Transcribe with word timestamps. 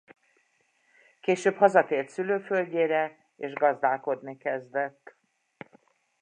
Később 1.21 1.55
hazatért 1.55 2.09
szülőföldjére 2.09 3.17
és 3.35 3.53
gazdálkodni 3.53 4.37
kezdett. 4.37 5.15